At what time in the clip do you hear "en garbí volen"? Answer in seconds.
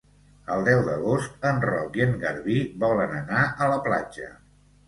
2.07-3.15